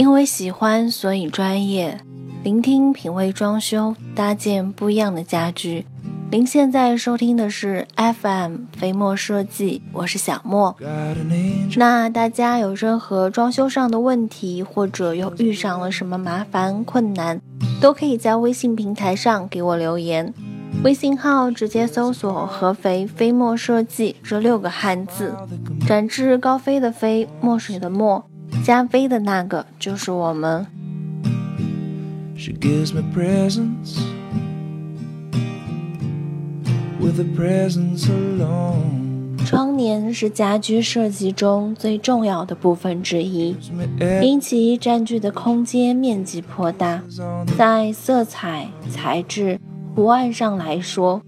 [0.00, 2.00] 因为喜欢，所以专业。
[2.42, 5.84] 聆听品味装修，搭建不一样的家居。
[6.30, 10.74] 您现在收听的是 FM 飞墨设计，我是小莫。
[11.76, 17.38] 那大家有任何装修上的问题，或者又遇上了什么麻烦困难，
[17.78, 20.32] 都可以在微信平台上给我留言。
[20.82, 25.34] 微信号直接搜索“合肥飞墨设计”这六个汉字，
[25.86, 28.24] 展翅高飞的飞，墨水的墨。
[28.64, 30.66] 加菲的那个就是我们。
[39.44, 43.56] 窗帘是家居设计中最重要的部分之一，
[44.22, 47.02] 因其占据的空间面积颇大，
[47.58, 49.58] 在色彩、材质、
[49.94, 51.20] 图案上来说，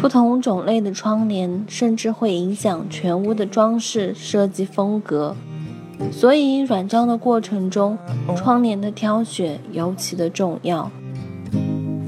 [0.00, 5.36] 不同种类的窗帘甚至会影响全屋的装饰设计风格。
[6.12, 7.98] 所以，软装的过程中，
[8.36, 10.90] 窗帘的挑选尤其的重要。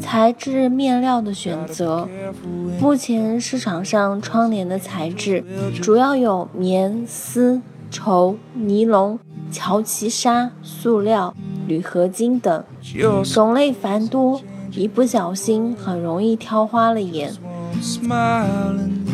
[0.01, 2.09] 材质面料的选择，
[2.81, 5.45] 目前市场上窗帘的材质
[5.83, 9.19] 主要有棉、丝、绸、尼龙、
[9.51, 11.35] 乔其纱、塑料、
[11.67, 12.65] 铝合金等，
[13.25, 14.41] 种类繁多，
[14.73, 17.33] 一不小心很容易挑花了眼。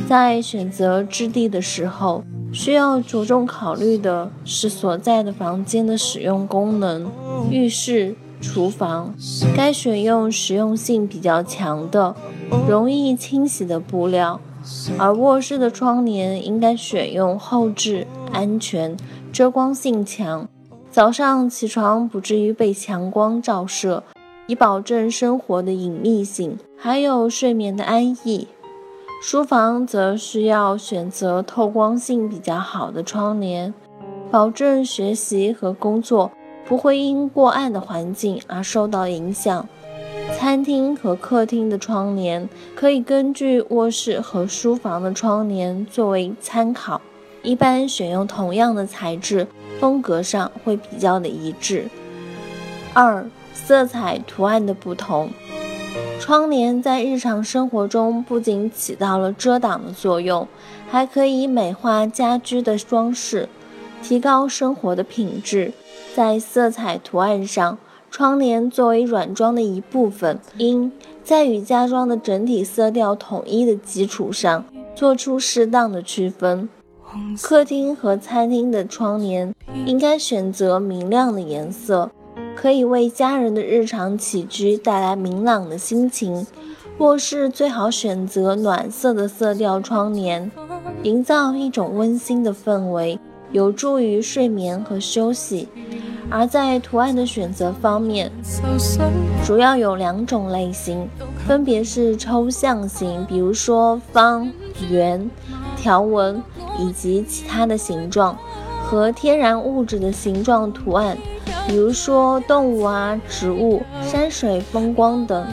[0.07, 2.23] 在选择质地的时候，
[2.55, 7.11] 需要着重考虑的是所在的房间的使用功能，
[7.51, 9.13] 浴室、厨房
[9.57, 12.15] 该选用实用性比较强的、
[12.69, 14.41] 容易清洗的布料，
[14.97, 18.97] 而卧室的窗帘应该选用厚质、安全、
[19.33, 20.49] 遮光性强，
[20.93, 24.05] 早上起床不至于被强光照射，
[24.47, 28.47] 以保证生活的隐秘性，还有睡眠的安逸。
[29.27, 33.73] 书房则需要选择透光性比较好的窗帘，
[34.31, 36.31] 保证学习和工作
[36.67, 39.67] 不会因过暗的环境而受到影响。
[40.37, 42.47] 餐厅和客厅的窗帘
[42.77, 47.01] 可以根据卧室和书房的窗帘作为参考，
[47.43, 49.47] 一般选用同样的材质，
[49.81, 51.89] 风格上会比较的一致。
[52.93, 55.31] 二、色彩图案的不同。
[56.21, 60.49] 窗帘在日常生活中不仅起到了遮挡的作用，
[60.89, 63.49] 还可以美化家居的装饰，
[64.03, 65.73] 提高生活的品质。
[66.15, 67.77] 在色彩图案上，
[68.11, 70.91] 窗帘作为软装的一部分，应
[71.23, 74.65] 在与家装的整体色调统一的基础上，
[74.95, 76.69] 做出适当的区分。
[77.41, 79.55] 客厅和餐厅的窗帘
[79.87, 82.11] 应该选择明亮的颜色。
[82.57, 86.47] 可以为家人的日常起居带来明朗的心情。
[86.99, 90.51] 卧室最好选择暖色的色调窗帘，
[91.03, 93.19] 营造一种温馨的氛围，
[93.51, 95.69] 有助于睡眠和休息。
[96.31, 98.31] 而在图案的选择方面，
[99.45, 101.07] 主要有两种类型，
[101.47, 104.51] 分别是抽象型，比如说方、
[104.89, 105.29] 圆、
[105.77, 106.43] 条纹
[106.79, 108.39] 以及其他的形状，
[108.85, 111.19] 和天然物质的形状图案。
[111.67, 115.47] 比如说动物啊、植物、山水、风光等。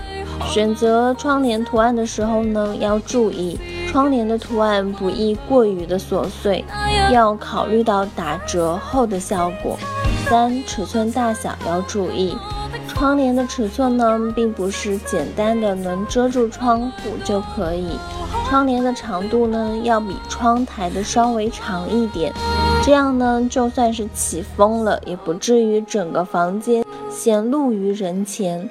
[0.50, 6.66] 选择窗帘图案的时候呢，要注意窗帘的图案不宜过于的琐碎，
[7.12, 9.78] 要考虑到打折后的效果。
[10.28, 12.36] 三、尺寸大小要注意，
[12.88, 17.98] 窗帘的尺寸呢，并不是简单的能遮住窗户就可以。
[18.50, 22.34] 窗帘的长度呢，要比窗台的稍微长一点。
[22.84, 28.68] 这样呢，就算是起风了，也不至于整个房间显露于人前。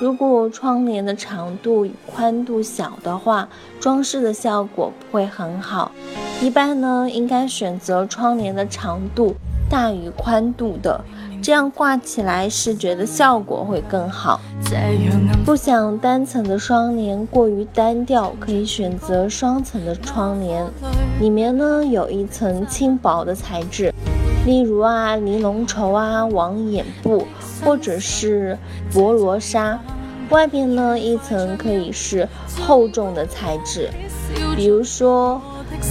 [0.00, 5.92] 如果窗帘的长度与宽度小的话，装饰的效果不会很好。
[6.40, 9.36] 一般呢，应该选择窗帘的长度
[9.70, 11.00] 大于宽度的。
[11.40, 14.40] 这样挂起来视觉的效果会更好。
[15.44, 20.64] 不想单层的窗帘过于单调，可以选择双层的窗帘，
[21.22, 23.94] 里面呢有一层轻薄的材质，
[24.44, 27.24] 例如啊尼龙绸啊、网眼布
[27.64, 28.58] 或者是
[28.92, 29.78] 薄罗纱，
[30.30, 32.28] 外面呢一层可以是
[32.60, 33.88] 厚重的材质，
[34.56, 35.40] 比如说。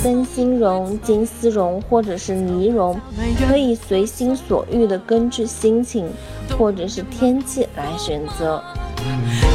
[0.04, 2.96] 灯芯绒、金丝绒或者是呢绒，
[3.48, 6.08] 可以随心所欲的根据心情
[6.58, 8.64] 或者是天气来选择。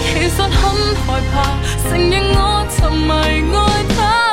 [0.01, 3.11] 其实很害怕，承认我沉迷
[3.55, 4.26] 爱他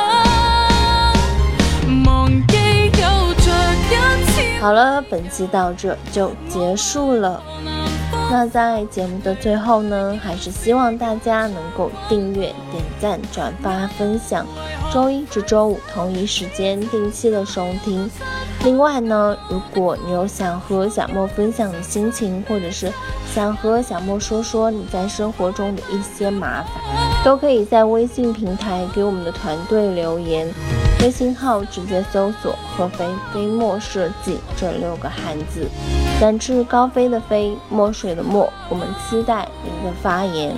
[5.02, 7.42] 本期到这就结束了。
[8.30, 14.46] 那在节目的最后呢，还是希望大家能够订阅、点赞、转发、分享。
[14.92, 18.08] 周一至周五同一时间定期的收听。
[18.64, 22.90] 另外呢，如果你有想和小莫分享的心情，或者是
[23.34, 26.72] 想和小莫说说你在生活中的一些麻烦，
[27.24, 30.48] 都可以在微信平台给我们的团队留言。
[31.04, 35.68] 微信号直接搜索“合肥飞墨设计”这六个汉字，
[36.18, 40.56] 展翅高飞的飞，墨水的墨，我们期待您的发言。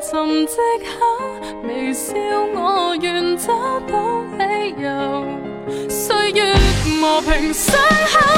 [0.00, 1.04] 寻借口，
[1.64, 2.14] 微笑，
[2.54, 5.88] 我愿找到理由。
[5.88, 6.54] 岁月
[7.00, 8.31] 磨平伤口。